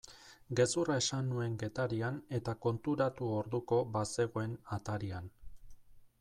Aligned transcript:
Gezurra 0.59 0.95
esan 1.01 1.27
nuen 1.33 1.57
Getarian 1.63 2.17
eta 2.39 2.57
konturatu 2.65 3.29
orduko 3.43 3.81
bazegoen 3.99 4.59
atarian. 4.79 5.31